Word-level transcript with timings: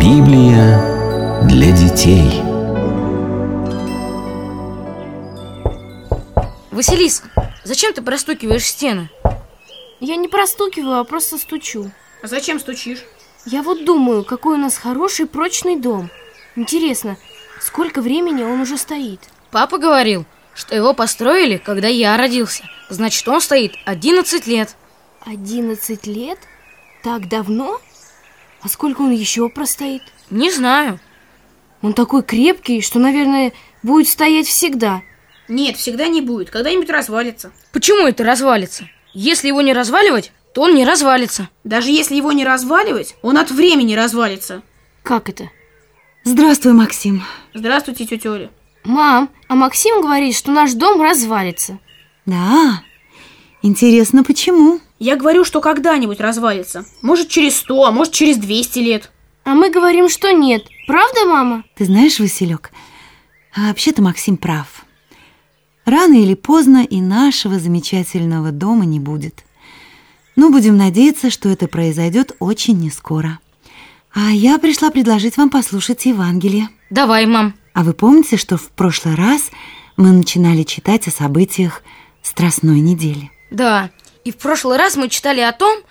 Библия 0.00 1.42
для 1.44 1.72
детей. 1.72 2.40
Василиса, 6.70 7.24
зачем 7.64 7.92
ты 7.92 8.00
простукиваешь 8.00 8.64
стены? 8.64 9.10
Я 10.00 10.16
не 10.16 10.28
простукиваю, 10.28 11.00
а 11.00 11.04
просто 11.04 11.36
стучу. 11.36 11.90
А 12.22 12.28
зачем 12.28 12.58
стучишь? 12.58 13.04
Я 13.44 13.62
вот 13.62 13.84
думаю, 13.84 14.24
какой 14.24 14.54
у 14.54 14.58
нас 14.58 14.78
хороший 14.78 15.26
прочный 15.26 15.76
дом. 15.76 16.08
Интересно, 16.56 17.18
сколько 17.60 18.00
времени 18.00 18.42
он 18.42 18.62
уже 18.62 18.78
стоит? 18.78 19.20
Папа 19.50 19.76
говорил, 19.76 20.24
что 20.54 20.74
его 20.74 20.94
построили, 20.94 21.58
когда 21.58 21.88
я 21.88 22.16
родился. 22.16 22.64
Значит, 22.88 23.28
он 23.28 23.42
стоит 23.42 23.74
11 23.84 24.46
лет. 24.46 24.76
11 25.26 26.06
лет? 26.06 26.38
Так 27.02 27.28
давно? 27.28 27.80
А 28.62 28.68
сколько 28.68 29.02
он 29.02 29.10
еще 29.10 29.48
простоит? 29.48 30.02
Не 30.30 30.50
знаю. 30.50 31.00
Он 31.82 31.94
такой 31.94 32.22
крепкий, 32.22 32.82
что, 32.82 32.98
наверное, 32.98 33.52
будет 33.82 34.08
стоять 34.08 34.46
всегда. 34.46 35.02
Нет, 35.48 35.76
всегда 35.76 36.08
не 36.08 36.20
будет. 36.20 36.50
Когда-нибудь 36.50 36.90
развалится. 36.90 37.52
Почему 37.72 38.06
это 38.06 38.22
развалится? 38.22 38.88
Если 39.14 39.48
его 39.48 39.62
не 39.62 39.72
разваливать, 39.72 40.32
то 40.54 40.62
он 40.62 40.74
не 40.74 40.84
развалится. 40.84 41.48
Даже 41.64 41.90
если 41.90 42.14
его 42.16 42.32
не 42.32 42.44
разваливать, 42.44 43.16
он 43.22 43.38
от 43.38 43.50
времени 43.50 43.94
развалится. 43.94 44.62
Как 45.02 45.28
это? 45.28 45.50
Здравствуй, 46.24 46.72
Максим. 46.72 47.22
Здравствуйте, 47.54 48.04
тетя 48.04 48.30
Оля. 48.30 48.50
Мам, 48.84 49.30
а 49.48 49.54
Максим 49.54 50.00
говорит, 50.00 50.36
что 50.36 50.50
наш 50.50 50.72
дом 50.72 51.00
развалится. 51.00 51.78
Да? 52.26 52.82
Интересно, 53.62 54.22
почему? 54.22 54.80
Я 55.00 55.16
говорю, 55.16 55.46
что 55.46 55.62
когда-нибудь 55.62 56.20
развалится. 56.20 56.84
Может, 57.00 57.28
через 57.28 57.56
сто, 57.56 57.86
а 57.86 57.90
может, 57.90 58.12
через 58.12 58.36
200 58.36 58.78
лет. 58.80 59.10
А 59.44 59.54
мы 59.54 59.70
говорим, 59.70 60.10
что 60.10 60.30
нет. 60.30 60.66
Правда, 60.86 61.24
мама? 61.24 61.64
Ты 61.74 61.86
знаешь, 61.86 62.20
Василек, 62.20 62.70
а 63.56 63.68
вообще-то 63.68 64.02
Максим 64.02 64.36
прав. 64.36 64.84
Рано 65.86 66.12
или 66.12 66.34
поздно 66.34 66.84
и 66.84 67.00
нашего 67.00 67.58
замечательного 67.58 68.52
дома 68.52 68.84
не 68.84 69.00
будет. 69.00 69.42
Но 70.36 70.50
будем 70.50 70.76
надеяться, 70.76 71.30
что 71.30 71.48
это 71.48 71.66
произойдет 71.66 72.36
очень 72.38 72.78
нескоро. 72.78 73.38
А 74.12 74.30
я 74.30 74.58
пришла 74.58 74.90
предложить 74.90 75.38
вам 75.38 75.48
послушать 75.48 76.04
Евангелие. 76.04 76.68
Давай, 76.90 77.24
мам. 77.24 77.54
А 77.72 77.84
вы 77.84 77.94
помните, 77.94 78.36
что 78.36 78.58
в 78.58 78.68
прошлый 78.68 79.14
раз 79.14 79.50
мы 79.96 80.12
начинали 80.12 80.62
читать 80.62 81.08
о 81.08 81.10
событиях 81.10 81.82
Страстной 82.22 82.80
недели? 82.80 83.30
Да, 83.50 83.90
и 84.24 84.30
в 84.30 84.36
прошлый 84.36 84.76
раз 84.76 84.96
мы 84.96 85.08
читали 85.08 85.40
о 85.40 85.52
том, 85.52 85.82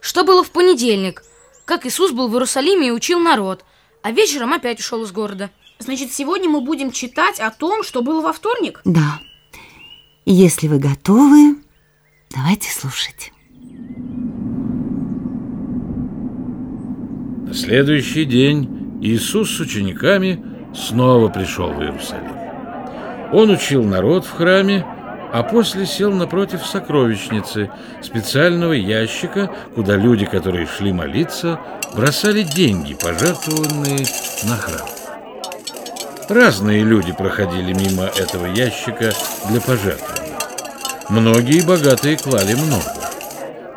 что 0.00 0.24
было 0.24 0.44
в 0.44 0.50
понедельник, 0.50 1.22
как 1.64 1.86
Иисус 1.86 2.12
был 2.12 2.28
в 2.28 2.34
Иерусалиме 2.34 2.88
и 2.88 2.92
учил 2.92 3.18
народ, 3.18 3.64
а 4.02 4.10
вечером 4.10 4.52
опять 4.52 4.80
ушел 4.80 5.02
из 5.04 5.12
города. 5.12 5.50
Значит, 5.78 6.12
сегодня 6.12 6.48
мы 6.48 6.60
будем 6.60 6.90
читать 6.90 7.40
о 7.40 7.50
том, 7.50 7.82
что 7.82 8.02
было 8.02 8.20
во 8.20 8.32
вторник? 8.32 8.80
Да. 8.84 9.20
Если 10.24 10.68
вы 10.68 10.78
готовы, 10.78 11.56
давайте 12.30 12.70
слушать. 12.70 13.32
На 17.46 17.54
следующий 17.54 18.24
день 18.24 18.98
Иисус 19.00 19.56
с 19.56 19.60
учениками 19.60 20.44
снова 20.74 21.28
пришел 21.28 21.72
в 21.72 21.80
Иерусалим. 21.80 22.36
Он 23.32 23.50
учил 23.50 23.84
народ 23.84 24.26
в 24.26 24.32
храме, 24.32 24.84
а 25.32 25.42
после 25.42 25.86
сел 25.86 26.12
напротив 26.12 26.64
сокровищницы, 26.66 27.70
специального 28.02 28.72
ящика, 28.72 29.50
куда 29.74 29.96
люди, 29.96 30.24
которые 30.24 30.66
шли 30.66 30.92
молиться, 30.92 31.60
бросали 31.94 32.42
деньги, 32.42 32.94
пожертвованные 32.94 34.06
на 34.44 34.56
храм. 34.56 34.88
Разные 36.28 36.82
люди 36.82 37.12
проходили 37.12 37.72
мимо 37.72 38.04
этого 38.04 38.46
ящика 38.46 39.12
для 39.50 39.60
пожертвований. 39.60 40.34
Многие 41.08 41.64
богатые 41.64 42.18
клали 42.18 42.54
много. 42.54 42.84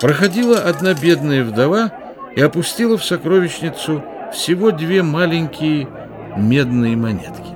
Проходила 0.02 0.58
одна 0.58 0.94
бедная 0.94 1.44
вдова 1.44 1.92
и 2.36 2.42
опустила 2.42 2.98
в 2.98 3.06
сокровищницу 3.06 4.04
всего 4.34 4.72
две 4.72 5.02
маленькие 5.02 5.88
медные 6.36 6.98
монетки. 6.98 7.52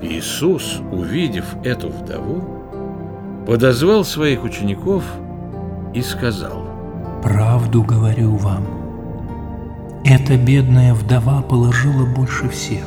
Иисус, 0.00 0.78
увидев 0.92 1.44
эту 1.64 1.88
вдову, 1.88 2.57
подозвал 3.48 4.04
своих 4.04 4.44
учеников 4.44 5.02
и 5.94 6.02
сказал, 6.02 6.68
«Правду 7.22 7.82
говорю 7.82 8.36
вам, 8.36 8.62
эта 10.04 10.36
бедная 10.36 10.92
вдова 10.92 11.40
положила 11.40 12.04
больше 12.04 12.50
всех, 12.50 12.84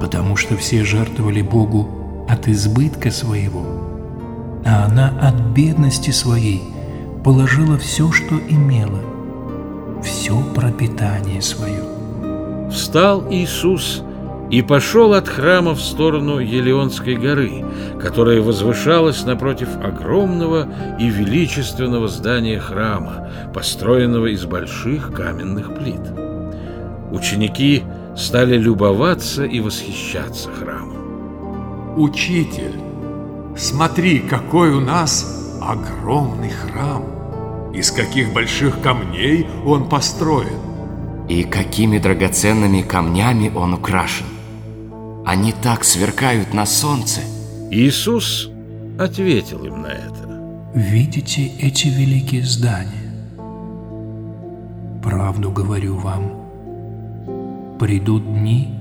потому 0.00 0.36
что 0.36 0.56
все 0.56 0.84
жертвовали 0.84 1.42
Богу 1.42 1.86
от 2.30 2.48
избытка 2.48 3.10
своего, 3.10 3.62
а 4.64 4.86
она 4.86 5.12
от 5.20 5.38
бедности 5.54 6.12
своей 6.12 6.62
положила 7.22 7.76
все, 7.76 8.10
что 8.12 8.36
имела, 8.36 9.02
все 10.02 10.42
пропитание 10.54 11.42
свое». 11.42 11.82
Встал 12.70 13.30
Иисус 13.30 14.02
и 14.50 14.62
пошел 14.62 15.14
от 15.14 15.28
храма 15.28 15.74
в 15.74 15.80
сторону 15.80 16.38
Елеонской 16.38 17.16
горы, 17.16 17.64
которая 18.00 18.40
возвышалась 18.40 19.24
напротив 19.24 19.68
огромного 19.82 20.68
и 21.00 21.08
величественного 21.08 22.08
здания 22.08 22.60
храма, 22.60 23.28
построенного 23.52 24.26
из 24.26 24.44
больших 24.44 25.12
каменных 25.12 25.74
плит. 25.74 26.00
Ученики 27.10 27.82
стали 28.16 28.56
любоваться 28.56 29.44
и 29.44 29.60
восхищаться 29.60 30.50
храмом. 30.50 31.96
Учитель, 31.96 32.74
смотри, 33.56 34.20
какой 34.20 34.70
у 34.70 34.80
нас 34.80 35.58
огромный 35.60 36.50
храм! 36.50 37.04
Из 37.74 37.90
каких 37.90 38.32
больших 38.32 38.80
камней 38.80 39.46
он 39.64 39.88
построен! 39.88 40.60
И 41.28 41.42
какими 41.42 41.98
драгоценными 41.98 42.82
камнями 42.82 43.50
он 43.54 43.74
украшен! 43.74 44.35
Они 45.26 45.52
так 45.52 45.82
сверкают 45.82 46.54
на 46.54 46.64
солнце. 46.66 47.20
Иисус 47.72 48.48
ответил 48.96 49.64
им 49.64 49.82
на 49.82 49.88
это. 49.88 50.70
Видите 50.72 51.48
эти 51.58 51.88
великие 51.88 52.44
здания? 52.44 53.12
Правду 55.02 55.50
говорю 55.50 55.96
вам, 55.96 57.76
придут 57.80 58.24
дни, 58.24 58.72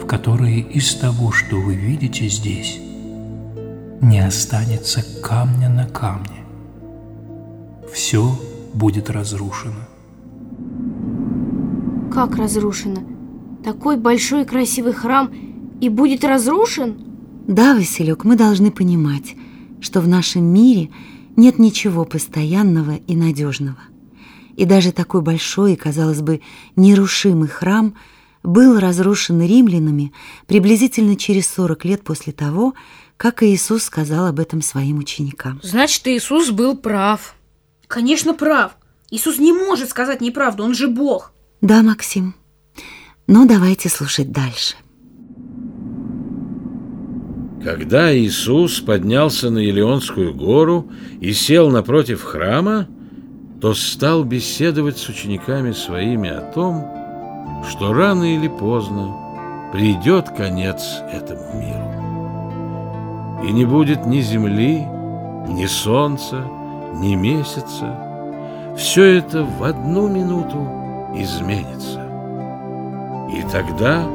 в 0.00 0.06
которые 0.06 0.60
из 0.60 0.94
того, 0.94 1.32
что 1.32 1.56
вы 1.56 1.74
видите 1.74 2.28
здесь, 2.28 2.78
не 4.00 4.20
останется 4.20 5.04
камня 5.22 5.68
на 5.68 5.88
камне. 5.88 6.44
Все 7.92 8.32
будет 8.72 9.10
разрушено. 9.10 9.80
Как 12.12 12.36
разрушено? 12.36 13.00
Такой 13.64 13.96
большой 13.96 14.42
и 14.42 14.46
красивый 14.46 14.92
храм 14.92 15.32
и 15.84 15.88
будет 15.88 16.24
разрушен? 16.24 16.96
Да, 17.46 17.74
Василек, 17.74 18.24
мы 18.24 18.36
должны 18.36 18.70
понимать, 18.70 19.34
что 19.80 20.00
в 20.00 20.08
нашем 20.08 20.44
мире 20.44 20.90
нет 21.36 21.58
ничего 21.58 22.04
постоянного 22.04 22.96
и 22.96 23.14
надежного. 23.14 23.78
И 24.56 24.64
даже 24.64 24.92
такой 24.92 25.20
большой 25.20 25.74
и, 25.74 25.76
казалось 25.76 26.22
бы, 26.22 26.40
нерушимый 26.76 27.48
храм 27.48 27.94
был 28.42 28.78
разрушен 28.78 29.42
римлянами 29.42 30.12
приблизительно 30.46 31.16
через 31.16 31.48
40 31.48 31.84
лет 31.84 32.02
после 32.02 32.32
того, 32.32 32.74
как 33.16 33.42
Иисус 33.42 33.84
сказал 33.84 34.26
об 34.26 34.38
этом 34.38 34.62
своим 34.62 34.98
ученикам. 34.98 35.60
Значит, 35.62 36.06
Иисус 36.06 36.50
был 36.50 36.76
прав. 36.76 37.34
Конечно, 37.88 38.32
прав. 38.32 38.76
Иисус 39.10 39.38
не 39.38 39.52
может 39.52 39.90
сказать 39.90 40.20
неправду, 40.20 40.64
он 40.64 40.74
же 40.74 40.88
Бог. 40.88 41.32
Да, 41.60 41.82
Максим. 41.82 42.34
Но 43.26 43.46
давайте 43.46 43.88
слушать 43.88 44.32
дальше. 44.32 44.76
Когда 47.64 48.14
Иисус 48.14 48.80
поднялся 48.80 49.48
на 49.48 49.56
Елеонскую 49.56 50.34
гору 50.34 50.90
и 51.18 51.32
сел 51.32 51.70
напротив 51.70 52.22
храма, 52.22 52.86
то 53.62 53.72
стал 53.72 54.22
беседовать 54.22 54.98
с 54.98 55.08
учениками 55.08 55.72
своими 55.72 56.28
о 56.28 56.42
том, 56.42 56.84
что 57.66 57.94
рано 57.94 58.34
или 58.36 58.48
поздно 58.48 59.14
придет 59.72 60.28
конец 60.28 61.00
этому 61.10 61.54
миру. 61.54 63.48
И 63.48 63.50
не 63.50 63.64
будет 63.64 64.04
ни 64.04 64.20
земли, 64.20 64.84
ни 65.48 65.64
солнца, 65.64 66.44
ни 66.96 67.14
месяца. 67.14 67.98
Все 68.76 69.04
это 69.16 69.42
в 69.42 69.64
одну 69.64 70.06
минуту 70.06 70.68
изменится. 71.16 72.02
И 73.32 73.42
тогда 73.50 74.06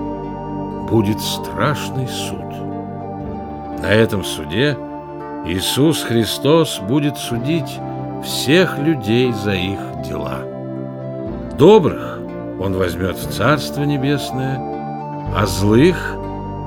будет 0.87 1.19
страшный 1.19 2.07
суд. 2.07 2.68
На 3.81 3.87
этом 3.87 4.23
суде 4.23 4.77
Иисус 5.45 6.03
Христос 6.03 6.79
будет 6.79 7.17
судить 7.17 7.79
всех 8.23 8.77
людей 8.77 9.31
за 9.31 9.53
их 9.53 9.79
дела. 10.05 10.41
Добрых 11.57 12.19
он 12.59 12.73
возьмет 12.75 13.15
в 13.15 13.31
Царство 13.31 13.83
Небесное, 13.83 14.59
а 15.35 15.45
злых 15.45 16.15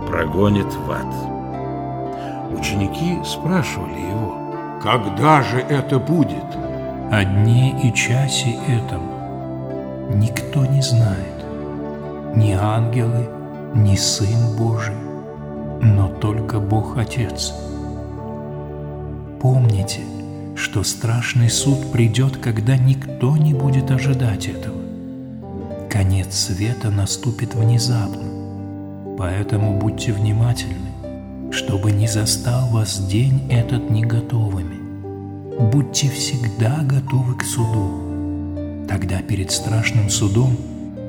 прогонит 0.09 0.73
в 0.73 0.91
ад. 0.91 2.59
Ученики 2.59 3.19
спрашивали 3.25 4.01
его, 4.01 4.81
Когда 4.83 5.43
же 5.43 5.59
это 5.59 5.99
будет? 5.99 6.45
О 7.11 7.25
дне 7.25 7.79
и 7.83 7.93
часе 7.93 8.57
этом 8.67 9.03
никто 10.19 10.65
не 10.65 10.81
знает, 10.81 11.45
ни 12.35 12.53
ангелы, 12.53 13.29
ни 13.75 13.97
Сын 13.97 14.57
Божий, 14.57 15.02
но 15.83 16.09
только 16.09 16.61
Бог 16.61 16.97
Отец. 16.97 17.53
Помните, 19.41 20.01
что 20.55 20.85
страшный 20.85 21.51
суд 21.51 21.91
придет, 21.91 22.37
когда 22.37 22.77
никто 22.77 23.37
не 23.37 23.53
будет 23.53 23.91
ожидать 23.91 24.47
этого. 24.47 24.81
Конец 25.91 26.35
света 26.35 26.91
наступит 26.91 27.55
внезапно, 27.55 29.17
поэтому 29.19 29.79
будьте 29.79 30.13
внимательны, 30.13 31.51
чтобы 31.51 31.91
не 31.91 32.07
застал 32.07 32.69
вас 32.69 33.05
день 33.09 33.43
этот 33.51 33.91
не 33.91 34.05
готовыми. 34.05 34.81
Будьте 35.73 36.09
всегда 36.09 36.79
готовы 36.83 37.35
к 37.35 37.43
суду. 37.43 38.87
Тогда 38.89 39.21
перед 39.21 39.51
страшным 39.51 40.09
судом 40.09 40.57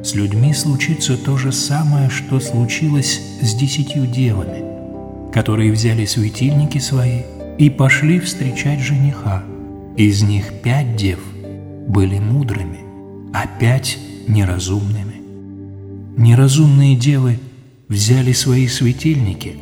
с 0.03 0.15
людьми 0.15 0.53
случится 0.53 1.17
то 1.17 1.37
же 1.37 1.53
самое, 1.53 2.09
что 2.09 2.41
случилось 2.41 3.21
с 3.41 3.55
десятью 3.55 4.05
девами, 4.05 5.31
которые 5.31 5.71
взяли 5.71 6.05
светильники 6.05 6.77
свои 6.77 7.21
и 7.57 7.69
пошли 7.69 8.19
встречать 8.19 8.81
жениха. 8.81 9.43
Из 9.95 10.21
них 10.21 10.61
пять 10.61 10.97
дев 10.97 11.19
были 11.87 12.19
мудрыми, 12.19 12.79
а 13.33 13.47
пять– 13.47 13.97
неразумными. 14.27 15.21
Неразумные 16.17 16.97
девы 16.97 17.39
взяли 17.87 18.33
свои 18.33 18.67
светильники, 18.67 19.55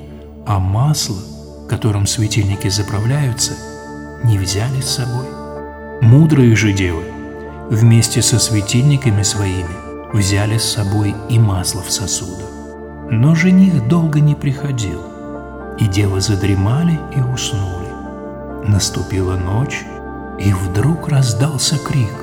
а 0.48 0.60
масло, 0.60 1.22
которым 1.70 2.08
светильники 2.08 2.68
заправляются, 2.68 3.54
не 4.24 4.40
взяли 4.40 4.82
с 4.82 4.90
собой. 4.90 5.28
Мудрые 6.02 6.56
же 6.56 6.74
девы 6.74 7.04
вместе 7.70 8.22
со 8.24 8.40
светильниками 8.40 9.22
своими 9.22 9.91
взяли 10.14 10.58
с 10.58 10.64
собой 10.64 11.16
и 11.30 11.40
масло 11.40 11.82
в 11.82 11.92
сосудах. 11.92 12.50
Но 13.10 13.36
жених 13.36 13.88
долго 13.88 14.20
не 14.20 14.36
приходил, 14.36 15.02
и 15.78 15.86
девы 15.86 16.22
задремали 16.22 17.00
и 17.16 17.20
уснули. 17.20 17.90
Наступила 18.68 19.36
ночь, 19.36 19.84
и 20.40 20.54
вдруг 20.54 21.08
раздался 21.10 21.78
крик. 21.78 22.14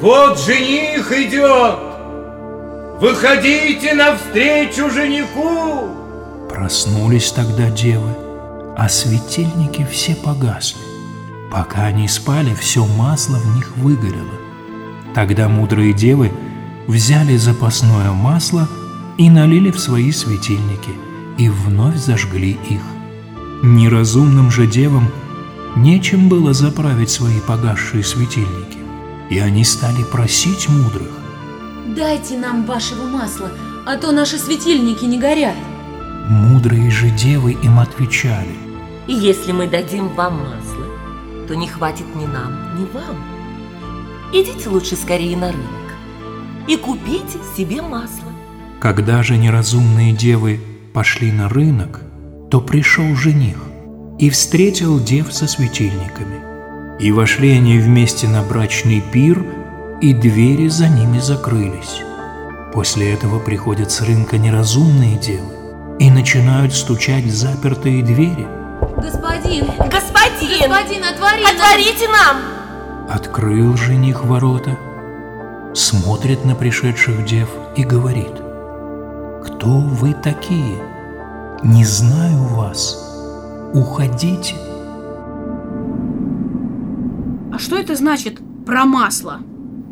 Вот 0.00 0.38
жених 0.40 1.12
идет! 1.12 1.78
Выходите 3.00 3.94
навстречу 3.94 4.90
жениху! 4.90 5.88
Проснулись 6.48 7.30
тогда 7.32 7.70
девы, 7.70 8.10
а 8.76 8.88
светильники 8.88 9.86
все 9.90 10.16
погасли. 10.16 10.80
Пока 11.52 11.84
они 11.84 12.08
спали, 12.08 12.54
все 12.54 12.84
масло 12.84 13.36
в 13.36 13.56
них 13.56 13.76
выгорело. 13.76 14.40
Тогда 15.14 15.48
мудрые 15.48 15.92
девы 15.92 16.32
взяли 16.86 17.36
запасное 17.36 18.12
масло 18.12 18.68
и 19.18 19.30
налили 19.30 19.70
в 19.70 19.78
свои 19.78 20.10
светильники, 20.12 20.90
и 21.38 21.48
вновь 21.48 21.96
зажгли 21.96 22.58
их. 22.68 22.82
Неразумным 23.62 24.50
же 24.50 24.66
девам 24.66 25.08
нечем 25.76 26.28
было 26.28 26.52
заправить 26.52 27.10
свои 27.10 27.40
погасшие 27.40 28.02
светильники, 28.02 28.78
и 29.30 29.38
они 29.38 29.64
стали 29.64 30.02
просить 30.02 30.68
мудрых. 30.68 31.10
Дайте 31.96 32.38
нам 32.38 32.64
вашего 32.64 33.06
масла, 33.06 33.50
а 33.86 33.96
то 33.96 34.12
наши 34.12 34.38
светильники 34.38 35.04
не 35.04 35.18
горят. 35.18 35.56
Мудрые 36.28 36.90
же 36.90 37.10
девы 37.10 37.52
им 37.52 37.78
отвечали. 37.78 38.56
И 39.06 39.12
если 39.12 39.52
мы 39.52 39.66
дадим 39.66 40.08
вам 40.08 40.38
масло, 40.38 40.86
то 41.48 41.54
не 41.54 41.66
хватит 41.66 42.06
ни 42.14 42.26
нам, 42.26 42.52
ни 42.78 42.84
вам. 42.92 43.16
Идите 44.32 44.68
лучше 44.68 44.96
скорее 44.96 45.36
на 45.36 45.52
рынок 45.52 45.81
и 46.68 46.76
купите 46.76 47.38
себе 47.56 47.82
масло. 47.82 48.32
Когда 48.80 49.22
же 49.22 49.36
неразумные 49.36 50.12
девы 50.12 50.60
пошли 50.92 51.30
на 51.32 51.48
рынок, 51.48 52.00
то 52.50 52.60
пришел 52.60 53.14
жених 53.14 53.56
и 54.18 54.30
встретил 54.30 55.00
дев 55.00 55.32
со 55.32 55.46
светильниками. 55.46 56.40
И 57.00 57.10
вошли 57.10 57.50
они 57.50 57.78
вместе 57.78 58.28
на 58.28 58.42
брачный 58.42 59.02
пир, 59.12 59.44
и 60.00 60.12
двери 60.12 60.68
за 60.68 60.88
ними 60.88 61.18
закрылись. 61.18 62.02
После 62.72 63.12
этого 63.12 63.38
приходят 63.38 63.90
с 63.90 64.00
рынка 64.00 64.38
неразумные 64.38 65.18
девы 65.18 65.52
и 65.98 66.10
начинают 66.10 66.74
стучать 66.74 67.24
в 67.24 67.34
запертые 67.34 68.02
двери. 68.02 68.46
Господин! 68.96 69.66
Господин! 69.78 70.70
Господин, 70.70 71.04
отвори 71.04 71.44
Отворите 71.44 72.08
нам! 72.08 72.36
Открыл 73.08 73.76
жених 73.76 74.24
ворота, 74.24 74.78
смотрит 75.74 76.44
на 76.44 76.54
пришедших 76.54 77.24
дев 77.24 77.48
и 77.76 77.84
говорит, 77.84 78.32
«Кто 79.44 79.78
вы 79.78 80.14
такие? 80.14 80.78
Не 81.64 81.84
знаю 81.84 82.44
вас. 82.54 82.98
Уходите». 83.74 84.54
А 87.52 87.58
что 87.58 87.76
это 87.76 87.96
значит 87.96 88.40
про 88.66 88.84
масло? 88.84 89.40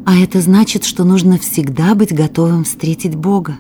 А 0.07 0.17
это 0.17 0.41
значит, 0.41 0.85
что 0.85 1.05
нужно 1.05 1.39
всегда 1.39 1.95
быть 1.95 2.15
готовым 2.15 2.65
встретить 2.65 3.15
Бога. 3.15 3.59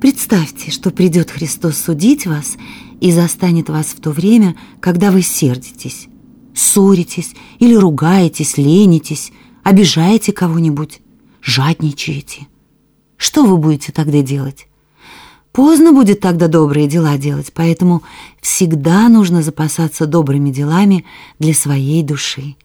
Представьте, 0.00 0.70
что 0.70 0.90
придет 0.90 1.30
Христос 1.30 1.76
судить 1.76 2.26
вас 2.26 2.56
и 3.00 3.12
застанет 3.12 3.68
вас 3.68 3.88
в 3.88 4.00
то 4.00 4.10
время, 4.10 4.56
когда 4.80 5.10
вы 5.10 5.20
сердитесь, 5.20 6.08
ссоритесь 6.54 7.34
или 7.58 7.74
ругаетесь, 7.74 8.56
ленитесь, 8.56 9.30
обижаете 9.62 10.32
кого-нибудь, 10.32 11.00
жадничаете. 11.42 12.46
Что 13.16 13.44
вы 13.44 13.56
будете 13.56 13.92
тогда 13.92 14.22
делать? 14.22 14.66
Поздно 15.52 15.92
будет 15.92 16.20
тогда 16.20 16.46
добрые 16.46 16.86
дела 16.86 17.18
делать, 17.18 17.52
поэтому 17.52 18.02
всегда 18.40 19.08
нужно 19.08 19.42
запасаться 19.42 20.06
добрыми 20.06 20.50
делами 20.50 21.04
для 21.38 21.54
своей 21.54 22.02
души, 22.02 22.56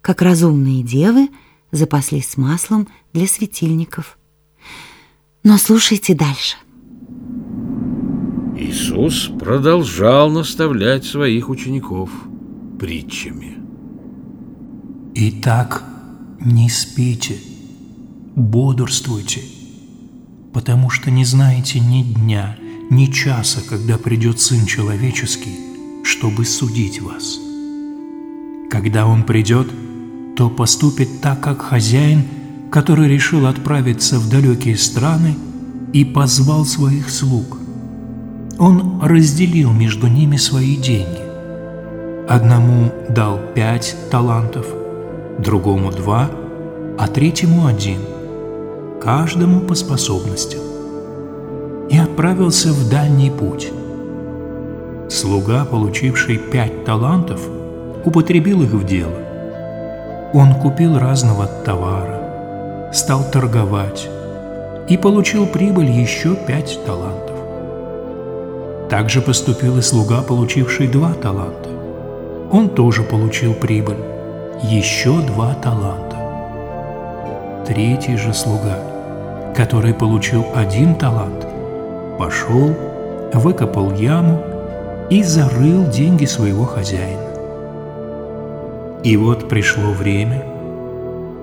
как 0.00 0.22
разумные 0.22 0.82
девы 0.82 1.28
запаслись 1.70 2.36
маслом 2.36 2.88
для 3.12 3.26
светильников. 3.26 4.18
Но 5.42 5.58
слушайте 5.58 6.14
дальше. 6.14 6.56
Иисус 8.56 9.30
продолжал 9.38 10.30
наставлять 10.30 11.04
своих 11.04 11.48
учеников 11.48 12.10
притчами. 12.78 13.56
Итак, 15.14 15.84
не 16.40 16.70
спите, 16.70 17.36
бодрствуйте, 18.34 19.42
потому 20.54 20.88
что 20.88 21.10
не 21.10 21.24
знаете 21.24 21.80
ни 21.80 22.02
дня, 22.02 22.56
ни 22.88 23.06
часа, 23.06 23.60
когда 23.68 23.98
придет 23.98 24.40
Сын 24.40 24.64
Человеческий, 24.64 25.58
чтобы 26.02 26.46
судить 26.46 27.02
вас. 27.02 27.38
Когда 28.70 29.06
Он 29.06 29.24
придет, 29.24 29.68
то 30.34 30.48
поступит 30.48 31.20
так, 31.20 31.42
как 31.42 31.60
хозяин, 31.60 32.24
который 32.70 33.08
решил 33.08 33.46
отправиться 33.46 34.18
в 34.18 34.30
далекие 34.30 34.78
страны 34.78 35.36
и 35.92 36.06
позвал 36.06 36.64
своих 36.64 37.10
слуг. 37.10 37.58
Он 38.58 39.00
разделил 39.02 39.72
между 39.72 40.06
ними 40.06 40.36
свои 40.36 40.76
деньги. 40.76 41.20
Одному 42.28 42.92
дал 43.08 43.40
пять 43.54 43.94
талантов, 44.10 44.66
другому 45.42 45.90
два, 45.90 46.30
а 46.98 47.06
третьему 47.06 47.66
один, 47.66 48.00
каждому 49.00 49.60
по 49.60 49.74
способностям. 49.74 50.60
И 51.88 51.98
отправился 51.98 52.72
в 52.72 52.88
дальний 52.88 53.30
путь. 53.30 53.72
Слуга, 55.08 55.64
получивший 55.64 56.36
пять 56.36 56.84
талантов, 56.84 57.40
употребил 58.04 58.62
их 58.62 58.70
в 58.70 58.84
дело. 58.86 59.18
Он 60.32 60.54
купил 60.54 60.98
разного 60.98 61.46
товара, 61.46 62.90
стал 62.92 63.24
торговать 63.30 64.08
и 64.88 64.96
получил 64.96 65.46
прибыль 65.46 65.90
еще 65.90 66.36
пять 66.36 66.78
талантов. 66.86 67.36
Также 68.88 69.20
поступил 69.20 69.78
и 69.78 69.82
слуга, 69.82 70.22
получивший 70.22 70.88
два 70.88 71.12
таланта. 71.12 71.68
Он 72.52 72.68
тоже 72.68 73.02
получил 73.02 73.54
прибыль, 73.54 73.98
еще 74.62 75.20
два 75.22 75.54
таланта. 75.54 76.16
Третий 77.66 78.16
же 78.16 78.34
слуга, 78.34 78.78
который 79.56 79.94
получил 79.94 80.44
один 80.54 80.94
талант, 80.94 81.46
пошел, 82.18 82.74
выкопал 83.32 83.94
яму 83.94 84.42
и 85.08 85.22
зарыл 85.22 85.86
деньги 85.88 86.24
своего 86.24 86.64
хозяина. 86.64 87.30
И 89.02 89.16
вот 89.16 89.48
пришло 89.48 89.92
время, 89.92 90.44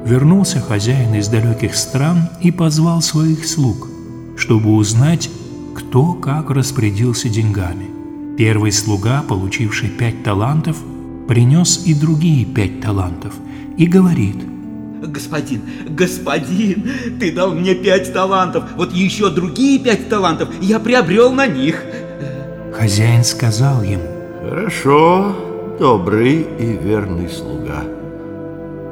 вернулся 0.06 0.60
хозяин 0.60 1.16
из 1.16 1.28
далеких 1.28 1.76
стран 1.76 2.30
и 2.42 2.52
позвал 2.52 3.02
своих 3.02 3.46
слуг, 3.48 3.88
чтобы 4.38 4.76
узнать, 4.76 5.30
кто 5.76 6.14
как 6.14 6.52
распорядился 6.52 7.30
деньгами. 7.30 7.88
Первый 8.38 8.72
слуга, 8.72 9.24
получивший 9.28 9.90
пять 9.90 10.24
талантов, 10.24 10.78
принес 11.28 11.86
и 11.86 11.94
другие 11.94 12.46
пять 12.46 12.82
талантов 12.82 13.34
и 13.78 13.86
говорит 13.86 14.38
Господин, 15.02 15.62
господин, 15.90 16.90
ты 17.20 17.32
дал 17.32 17.54
мне 17.54 17.76
пять 17.76 18.12
талантов, 18.14 18.64
вот 18.76 18.94
еще 18.94 19.30
другие 19.30 19.80
пять 19.80 20.10
талантов 20.10 20.50
я 20.60 20.80
приобрел 20.80 21.32
на 21.32 21.46
них. 21.46 21.84
Хозяин 22.74 23.24
сказал 23.24 23.84
ему 23.84 24.04
Хорошо, 24.42 25.36
добрый 25.80 26.48
и 26.58 26.78
верный 26.82 27.30
слуга. 27.30 27.84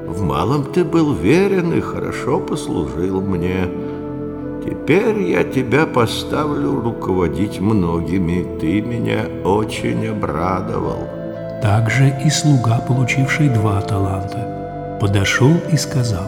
В 0.06 0.22
малом 0.22 0.66
ты 0.72 0.84
был 0.84 1.14
верен 1.14 1.74
и 1.74 1.82
хорошо 1.82 2.40
послужил 2.40 3.22
мне. 3.22 3.68
Теперь 4.64 5.22
я 5.24 5.44
тебя 5.44 5.86
поставлю 5.86 6.82
руководить 6.82 7.60
многими. 7.60 8.46
Ты 8.60 8.82
меня 8.82 9.26
очень 9.44 10.08
обрадовал. 10.08 11.15
Также 11.62 12.14
и 12.24 12.30
слуга, 12.30 12.80
получивший 12.80 13.50
два 13.50 13.82
таланта, 13.82 14.98
подошел 15.00 15.54
и 15.72 15.78
сказал. 15.78 16.26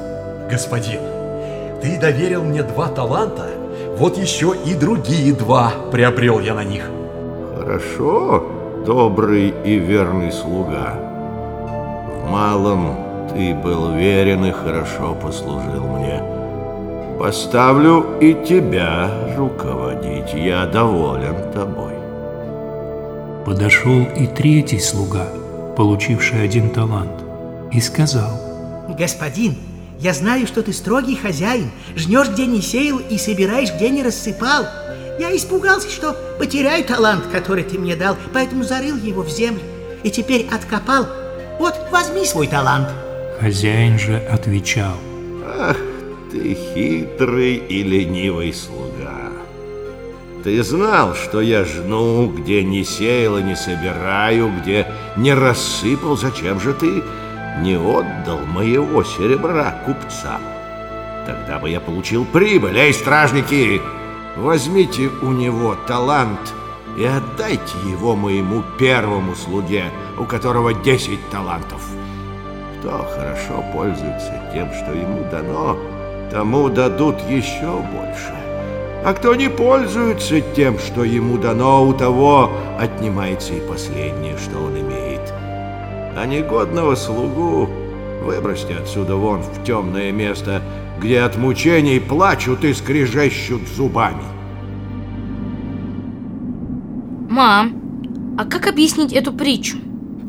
Господин, 0.50 1.02
ты 1.82 2.00
доверил 2.00 2.44
мне 2.44 2.64
два 2.64 2.88
таланта, 2.88 3.48
вот 3.98 4.18
еще 4.18 4.54
и 4.66 4.74
другие 4.74 5.34
два 5.34 5.72
приобрел 5.92 6.40
я 6.40 6.54
на 6.54 6.64
них. 6.64 6.90
Хорошо, 7.58 8.44
добрый 8.86 9.54
и 9.66 9.76
верный 9.76 10.32
слуга. 10.32 10.94
В 12.24 12.30
малом 12.30 12.98
ты 13.34 13.54
был 13.54 13.92
верен 13.92 14.46
и 14.46 14.52
хорошо 14.52 15.16
послужил 15.22 15.88
мне. 15.88 16.22
Поставлю 17.20 18.18
и 18.22 18.34
тебя 18.46 19.10
руководить, 19.36 20.34
я 20.34 20.66
доволен 20.66 21.52
тобой. 21.52 21.97
Подошел 23.48 24.04
и 24.04 24.28
третий 24.28 24.78
слуга, 24.78 25.26
получивший 25.78 26.44
один 26.44 26.70
талант, 26.70 27.24
и 27.72 27.80
сказал, 27.80 28.30
Господин, 29.00 29.56
я 30.02 30.14
знаю, 30.14 30.46
что 30.48 30.62
ты 30.62 30.74
строгий 30.74 31.16
хозяин, 31.16 31.72
жнешь, 31.96 32.28
где 32.28 32.46
не 32.46 32.62
сеял, 32.62 32.98
и 32.98 33.18
собираешь, 33.18 33.74
где 33.74 33.90
не 33.90 34.04
рассыпал. 34.04 34.66
Я 35.18 35.34
испугался, 35.34 35.90
что 35.90 36.14
потеряю 36.38 36.84
талант, 36.84 37.24
который 37.32 37.64
ты 37.64 37.80
мне 37.80 37.96
дал, 37.96 38.18
поэтому 38.34 38.66
зарыл 38.66 38.98
его 38.98 39.24
в 39.24 39.30
землю. 39.30 39.62
И 40.04 40.12
теперь 40.12 40.46
откопал. 40.52 41.08
Вот, 41.58 41.74
возьми 41.90 42.26
свой 42.26 42.48
талант. 42.48 42.90
Хозяин 43.40 43.98
же 43.98 44.18
отвечал. 44.18 44.98
Ах, 45.58 45.78
ты 46.34 46.54
хитрый 46.54 47.56
и 47.56 47.82
ленивый 47.82 48.54
слуга. 48.54 48.97
Ты 50.44 50.64
знал, 50.64 51.16
что 51.16 51.42
я 51.42 51.66
жну, 51.66 52.28
где 52.28 52.64
не 52.64 52.84
сеял 52.84 53.38
и 53.38 53.44
не 53.44 53.56
собираю, 53.56 54.52
где 54.62 54.88
не 55.16 55.34
рассыпал. 55.34 56.16
Зачем 56.16 56.60
же 56.60 56.74
ты 56.74 57.04
не 57.62 57.76
отдал 57.76 58.40
моего 58.46 59.04
серебра 59.04 59.82
купца? 59.86 60.40
Тогда 61.26 61.60
бы 61.60 61.70
я 61.70 61.80
получил 61.80 62.24
прибыль. 62.24 62.78
Эй, 62.78 62.94
стражники, 62.94 63.82
возьмите 64.38 65.10
у 65.22 65.32
него 65.32 65.76
талант 65.88 66.54
и 66.98 67.04
отдайте 67.04 67.78
его 67.90 68.16
моему 68.16 68.64
первому 68.80 69.36
слуге, 69.36 69.92
у 70.18 70.24
которого 70.24 70.74
десять 70.74 71.30
талантов. 71.30 71.82
Кто 72.80 73.06
хорошо 73.14 73.64
пользуется 73.74 74.42
тем, 74.54 74.72
что 74.74 74.94
ему 74.94 75.30
дано, 75.30 75.78
тому 76.32 76.70
дадут 76.70 77.20
еще 77.28 77.82
больше. 77.92 78.47
А 79.06 79.14
кто 79.14 79.36
не 79.36 79.50
пользуется 79.50 80.42
тем, 80.42 80.80
что 80.80 81.04
ему 81.04 81.38
дано, 81.38 81.88
у 81.88 81.94
того 81.94 82.52
отнимается 82.80 83.54
и 83.54 83.62
последнее, 83.62 84.38
что 84.38 84.58
он 84.60 84.80
имеет. 84.80 85.34
А 86.16 86.26
негодного 86.26 86.96
слугу 86.96 87.70
выбросьте 88.24 88.76
отсюда 88.76 89.16
вон 89.16 89.42
в 89.42 89.64
темное 89.64 90.12
место, 90.12 90.62
где 91.00 91.22
от 91.22 91.38
мучений 91.38 92.00
плачут 92.00 92.64
и 92.66 92.74
скрежещут 92.74 93.62
зубами. 93.76 94.24
Мам, 97.30 98.36
а 98.38 98.46
как 98.46 98.68
объяснить 98.68 99.14
эту 99.14 99.32
притчу? 99.32 99.78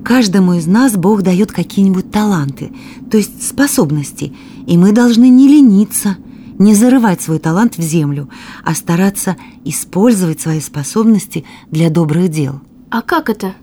Каждому 0.04 0.54
из 0.54 0.66
нас 0.66 0.96
Бог 0.96 1.22
дает 1.22 1.52
какие-нибудь 1.52 2.10
таланты, 2.10 2.70
то 3.10 3.16
есть 3.16 3.46
способности, 3.46 4.32
и 4.66 4.78
мы 4.78 4.92
должны 4.92 5.28
не 5.28 5.48
лениться, 5.48 6.16
не 6.58 6.74
зарывать 6.74 7.22
свой 7.22 7.38
талант 7.38 7.78
в 7.78 7.82
землю, 7.82 8.28
а 8.64 8.74
стараться 8.74 9.36
использовать 9.64 10.40
свои 10.40 10.60
способности 10.60 11.44
для 11.70 11.88
добрых 11.88 12.28
дел. 12.28 12.60
А 12.90 13.02
как 13.02 13.30
это? 13.30 13.54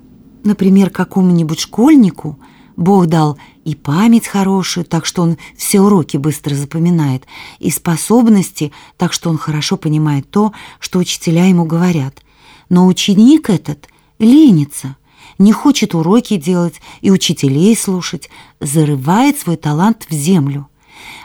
Например, 0.44 0.90
какому-нибудь 0.90 1.60
школьнику 1.60 2.40
Бог 2.78 3.08
дал 3.08 3.38
и 3.64 3.74
память 3.74 4.28
хорошую, 4.28 4.86
так 4.86 5.06
что 5.06 5.24
он 5.24 5.38
все 5.58 5.82
уроки 5.82 6.18
быстро 6.18 6.56
запоминает, 6.56 7.26
и 7.60 7.72
способности, 7.72 8.72
так 8.98 9.14
что 9.14 9.30
он 9.30 9.38
хорошо 9.38 9.78
понимает 9.78 10.30
то, 10.30 10.54
что 10.80 11.00
учителя 11.00 11.46
ему 11.46 11.66
говорят. 11.66 12.22
Но 12.70 12.86
ученик 12.88 13.50
этот 13.50 13.88
ленится, 14.20 14.98
не 15.38 15.52
хочет 15.52 15.96
уроки 15.96 16.38
делать 16.38 16.82
и 17.02 17.12
учителей 17.12 17.76
слушать, 17.76 18.30
зарывает 18.60 19.40
свой 19.40 19.58
талант 19.58 20.06
в 20.10 20.14
землю. 20.14 20.68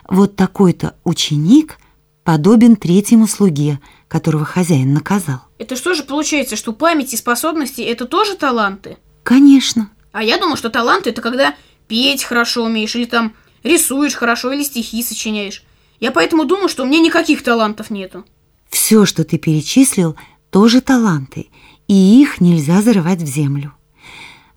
Вот 0.09 0.37
такой-то 0.37 0.97
ученик 1.05 1.79
подобен 2.25 2.77
третьему 2.77 3.27
слуге, 3.27 3.81
которого 4.09 4.45
хозяин 4.45 4.93
наказал. 4.93 5.41
Это 5.59 5.77
что 5.77 5.95
же 5.95 6.03
получается, 6.03 6.57
что 6.57 6.73
память 6.73 7.13
и 7.13 7.17
способности– 7.17 7.81
это 7.83 8.07
тоже 8.07 8.37
таланты? 8.37 8.99
Конечно. 9.23 9.91
А 10.13 10.23
я 10.23 10.39
думал, 10.39 10.57
что 10.57 10.71
таланты– 10.71 11.11
это 11.11 11.23
когда 11.23 11.55
петь 11.89 12.25
хорошо 12.25 12.65
умеешь, 12.65 12.95
или 12.95 13.05
там 13.05 13.35
рисуешь 13.63 14.15
хорошо, 14.15 14.53
или 14.53 14.63
стихи 14.63 15.03
сочиняешь. 15.03 15.65
Я 15.99 16.13
поэтому 16.13 16.45
думаю, 16.45 16.69
что 16.69 16.83
у 16.83 16.87
меня 16.87 17.01
никаких 17.01 17.43
талантов 17.43 17.91
нету. 17.91 18.25
Все, 18.69 19.05
что 19.07 19.25
ты 19.25 19.39
перечислил, 19.39 20.17
тоже 20.51 20.81
таланты, 20.81 21.49
и 21.89 22.23
их 22.23 22.41
нельзя 22.41 22.83
зарывать 22.83 23.21
в 23.21 23.27
землю. 23.27 23.75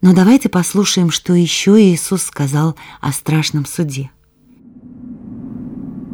Но 0.02 0.14
давайте 0.14 0.50
послушаем, 0.50 1.12
что 1.12 1.34
еще 1.34 1.80
Иисус 1.80 2.24
сказал 2.24 2.76
о 3.02 3.12
страшном 3.12 3.66
суде. 3.66 4.12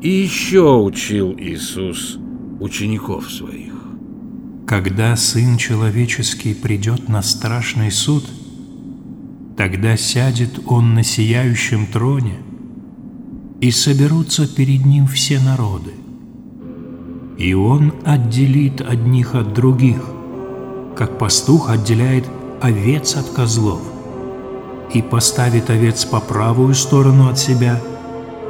И 0.02 0.10
еще 0.10 0.78
учил 0.78 1.36
Иисус 1.38 2.18
учеников 2.62 3.30
своих. 3.30 3.74
Когда 4.66 5.14
Сын 5.18 5.58
Человеческий 5.58 6.54
придет 6.54 7.10
на 7.10 7.22
страшный 7.22 7.92
суд, 7.92 8.24
тогда 9.58 9.98
сядет 9.98 10.58
Он 10.68 10.94
на 10.94 11.04
сияющем 11.04 11.86
троне, 11.86 12.38
и 13.60 13.72
соберутся 13.72 14.48
перед 14.48 14.86
Ним 14.86 15.06
все 15.06 15.38
народы. 15.38 15.92
И 17.38 17.54
Он 17.54 17.94
отделит 18.06 18.80
одних 18.80 19.36
от 19.36 19.54
других, 19.54 20.02
как 20.96 21.18
пастух 21.18 21.70
отделяет 21.70 22.24
овец 22.62 23.18
от 23.18 23.28
козлов, 23.32 23.82
и 24.94 25.02
поставит 25.02 25.70
овец 25.70 26.06
по 26.06 26.22
правую 26.22 26.74
сторону 26.74 27.28
от 27.28 27.38
себя, 27.38 27.82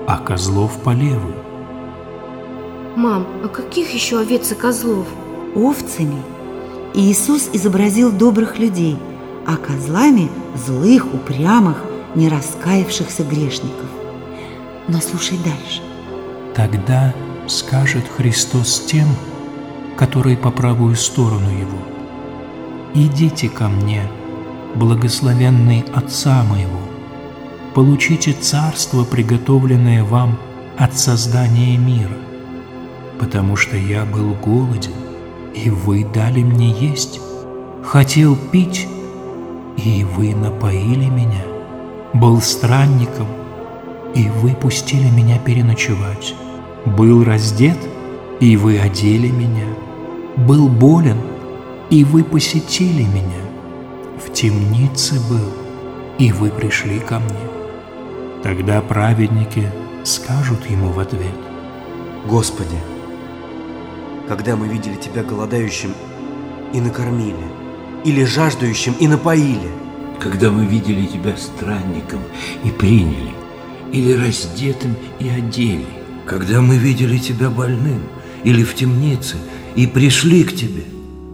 а 0.05 0.17
козлов 0.17 0.77
по 0.83 0.91
левую. 0.91 1.38
Мам, 2.99 3.25
а 3.45 3.47
каких 3.47 3.93
еще 3.93 4.19
овец 4.19 4.51
и 4.51 4.55
козлов? 4.55 5.07
Овцами 5.55 6.21
Иисус 6.93 7.49
изобразил 7.53 8.11
добрых 8.11 8.59
людей, 8.59 8.97
а 9.47 9.55
козлами– 9.55 10.29
злых, 10.65 11.05
упрямых, 11.13 11.81
не 12.13 12.27
раскаявшихся 12.27 13.23
грешников. 13.23 13.87
Но 14.89 14.99
слушай 14.99 15.37
дальше. 15.37 15.81
Тогда 16.53 17.15
скажет 17.47 18.03
Христос 18.17 18.81
тем, 18.81 19.07
которые 19.95 20.35
по 20.35 20.51
правую 20.51 20.97
сторону 20.97 21.49
Его, 21.49 21.79
«Идите 22.93 23.47
ко 23.47 23.69
мне, 23.69 24.03
благословенный 24.75 25.85
Отца 25.93 26.43
моего, 26.43 26.81
получите 27.73 28.33
царство, 28.33 29.05
приготовленное 29.05 30.03
вам 30.03 30.37
от 30.77 30.99
создания 30.99 31.77
мира, 31.77 32.17
потому 33.19 33.55
что 33.55 33.75
я 33.75 34.05
был 34.05 34.33
голоден, 34.33 34.93
и 35.53 35.69
вы 35.69 36.05
дали 36.05 36.41
мне 36.41 36.71
есть, 36.71 37.19
хотел 37.83 38.35
пить, 38.35 38.87
и 39.77 40.03
вы 40.03 40.33
напоили 40.33 41.05
меня, 41.05 41.43
был 42.13 42.41
странником, 42.41 43.27
и 44.15 44.29
вы 44.29 44.51
пустили 44.51 45.09
меня 45.09 45.37
переночевать, 45.37 46.33
был 46.85 47.23
раздет, 47.23 47.77
и 48.39 48.55
вы 48.55 48.79
одели 48.79 49.29
меня, 49.29 49.67
был 50.37 50.69
болен, 50.69 51.17
и 51.89 52.03
вы 52.03 52.23
посетили 52.23 53.03
меня, 53.03 53.43
в 54.25 54.31
темнице 54.31 55.15
был, 55.29 55.51
и 56.17 56.31
вы 56.31 56.49
пришли 56.49 56.99
ко 56.99 57.19
мне. 57.19 57.49
Тогда 58.43 58.81
праведники 58.81 59.69
скажут 60.03 60.69
ему 60.69 60.89
в 60.89 60.99
ответ. 60.99 61.35
Господи, 62.25 62.77
когда 64.29 64.55
мы 64.55 64.67
видели 64.67 64.95
Тебя 64.95 65.23
голодающим 65.23 65.91
и 66.71 66.79
накормили, 66.79 67.47
или 68.05 68.23
жаждущим 68.23 68.93
и 68.99 69.07
напоили, 69.07 69.71
Когда 70.21 70.51
мы 70.51 70.65
видели 70.65 71.07
тебя 71.07 71.35
странником 71.35 72.19
и 72.63 72.69
приняли, 72.69 73.33
или 73.91 74.13
раздетым 74.13 74.95
и 75.19 75.29
одели, 75.29 75.87
когда 76.27 76.61
мы 76.61 76.77
видели 76.77 77.17
тебя 77.17 77.49
больным 77.49 78.03
или 78.43 78.63
в 78.63 78.75
темнице 78.75 79.37
и 79.75 79.87
пришли 79.87 80.43
к 80.43 80.53
тебе. 80.55 80.83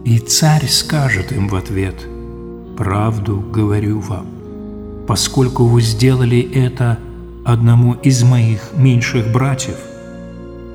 И 0.04 0.18
царь 0.18 0.66
скажет 0.66 1.32
им 1.32 1.48
в 1.48 1.54
ответ, 1.54 1.96
«Правду 2.78 3.40
говорю 3.40 4.00
вам, 4.00 4.26
поскольку 5.06 5.66
вы 5.66 5.82
сделали 5.82 6.40
это 6.40 6.98
одному 7.44 7.94
из 7.94 8.22
моих 8.22 8.72
меньших 8.74 9.30
братьев, 9.32 9.76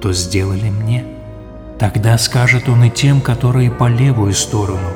то 0.01 0.13
сделали 0.13 0.69
мне». 0.69 1.20
Тогда 1.81 2.15
скажет 2.19 2.69
он 2.69 2.83
и 2.83 2.91
тем, 2.91 3.21
которые 3.21 3.71
по 3.71 3.87
левую 3.87 4.33
сторону, 4.33 4.87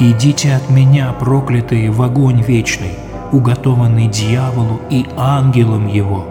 «Идите 0.00 0.52
от 0.52 0.68
меня, 0.68 1.12
проклятые, 1.12 1.92
в 1.92 2.02
огонь 2.02 2.42
вечный, 2.42 2.96
уготованный 3.30 4.08
дьяволу 4.08 4.80
и 4.90 5.06
ангелам 5.16 5.86
его, 5.86 6.26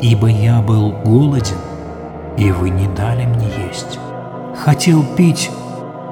ибо 0.00 0.28
я 0.28 0.60
был 0.60 0.92
голоден, 0.92 1.56
и 2.36 2.52
вы 2.52 2.70
не 2.70 2.86
дали 2.94 3.26
мне 3.26 3.48
есть, 3.66 3.98
хотел 4.56 5.02
пить, 5.16 5.50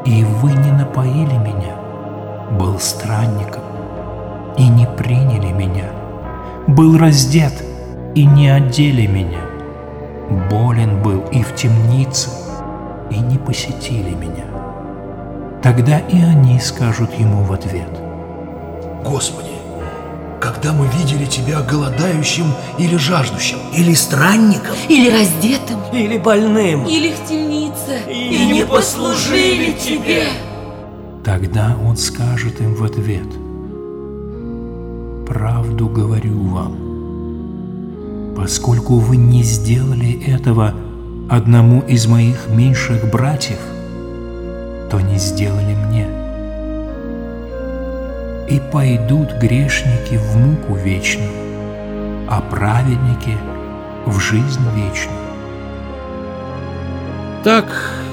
и 0.04 0.24
вы 0.42 0.50
не 0.50 0.72
напоили 0.72 1.38
меня, 1.38 1.76
был 2.58 2.80
странником, 2.80 3.62
и 4.58 4.66
не 4.66 4.88
приняли 4.88 5.52
меня, 5.52 5.90
был 6.66 6.98
раздет, 6.98 7.52
и 8.16 8.24
не 8.24 8.48
одели 8.48 9.06
меня, 9.06 9.42
болен 10.50 11.00
был 11.00 11.20
и 11.30 11.44
в 11.44 11.54
темнице, 11.54 12.49
и 13.10 13.18
не 13.18 13.38
посетили 13.38 14.14
меня. 14.14 14.46
Тогда 15.62 15.98
и 15.98 16.20
они 16.20 16.58
скажут 16.58 17.12
ему 17.18 17.44
в 17.44 17.52
ответ. 17.52 17.90
Господи, 19.04 19.50
когда 20.40 20.72
мы 20.72 20.86
видели 20.98 21.26
Тебя 21.26 21.60
голодающим 21.60 22.46
или 22.78 22.96
жаждущим, 22.96 23.58
Или 23.76 23.94
странником, 23.94 24.74
Или 24.88 25.10
раздетым, 25.10 25.80
или 25.92 26.16
больным, 26.18 26.86
или 26.86 27.12
в 27.12 27.28
темнице, 27.28 28.00
И 28.08 28.50
не 28.52 28.64
послужили 28.64 29.72
тебе. 29.72 30.24
Тогда 31.24 31.76
он 31.86 31.96
скажет 31.96 32.60
им 32.60 32.74
в 32.74 32.82
ответ. 32.84 33.28
Правду 35.28 35.88
говорю 35.88 36.42
вам, 36.48 38.34
поскольку 38.34 38.96
вы 38.96 39.16
не 39.16 39.42
сделали 39.42 40.26
этого 40.26 40.74
одному 41.30 41.82
из 41.82 42.08
моих 42.08 42.48
меньших 42.48 43.08
братьев, 43.08 43.60
то 44.90 45.00
не 45.00 45.16
сделали 45.16 45.74
мне. 45.74 46.08
И 48.48 48.60
пойдут 48.72 49.34
грешники 49.34 50.16
в 50.16 50.36
муку 50.36 50.74
вечную, 50.74 51.30
а 52.28 52.40
праведники 52.40 53.38
в 54.06 54.18
жизнь 54.18 54.66
вечную. 54.74 55.20
Так 57.44 57.66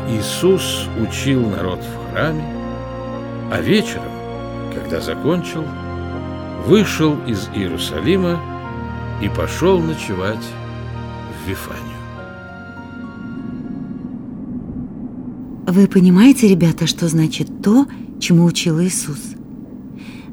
Иисус 0.10 0.88
учил 1.02 1.50
народ 1.50 1.80
в 1.80 2.12
храме, 2.12 2.46
а 3.52 3.60
вечером, 3.60 4.12
когда 4.76 5.02
закончил, 5.02 5.64
вышел 6.68 7.18
из 7.26 7.50
Иерусалима 7.50 8.40
и 9.22 9.28
пошел 9.28 9.80
ночевать 9.80 10.46
в 11.44 11.50
Вифанию. 11.50 11.97
Вы 15.68 15.88
понимаете, 15.88 16.48
ребята, 16.48 16.88
что 16.88 17.10
значит 17.10 17.62
то, 17.62 17.88
чему 18.22 18.46
учил 18.46 18.82
Иисус? 18.82 19.18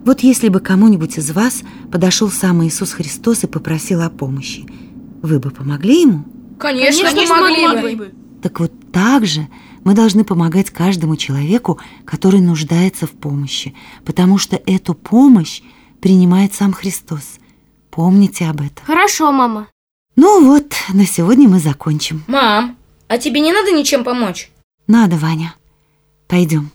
Вот 0.05 0.21
если 0.21 0.49
бы 0.49 0.61
кому-нибудь 0.61 1.19
из 1.19 1.33
вас 1.33 1.65
подошел 1.91 2.31
сам 2.31 2.65
Иисус 2.65 2.93
Христос 2.93 3.43
и 3.43 3.49
попросил 3.49 4.03
о 4.03 4.11
помощи, 4.11 4.65
вы 5.23 5.41
бы 5.41 5.51
помогли 5.51 6.03
ему? 6.03 6.25
Конечно, 6.61 7.11
Конечно, 7.11 7.37
могли 7.37 7.67
могли 7.67 7.97
бы. 7.97 8.05
бы. 8.05 8.15
Так 8.43 8.61
вот 8.61 8.71
так 8.93 9.27
же 9.27 9.49
мы 9.83 9.95
должны 9.95 10.23
помогать 10.23 10.71
каждому 10.71 11.17
человеку, 11.17 11.81
который 12.05 12.41
нуждается 12.41 13.09
в 13.09 13.11
помощи, 13.11 13.75
потому 14.05 14.39
что 14.39 14.55
эту 14.67 14.95
помощь 14.95 15.63
принимает 16.01 16.55
сам 16.55 16.73
Христос. 16.73 17.41
Помните 17.91 18.45
об 18.45 18.61
этом. 18.61 18.87
Хорошо, 18.87 19.33
мама. 19.33 19.67
Ну 20.15 20.45
вот, 20.47 20.75
на 20.93 21.05
сегодня 21.07 21.49
мы 21.49 21.59
закончим. 21.59 22.23
Мам, 22.29 22.77
а 23.09 23.19
тебе 23.19 23.41
не 23.41 23.53
надо 23.53 23.73
ничем 23.73 24.05
помочь? 24.05 24.53
Надо, 24.87 25.17
Ваня. 25.17 25.55
Пойдем, 26.27 26.71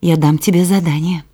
я 0.00 0.16
дам 0.16 0.38
тебе 0.38 0.64
задание. 0.64 1.24